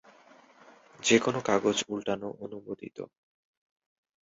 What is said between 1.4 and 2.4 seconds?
কাগজ উল্টানো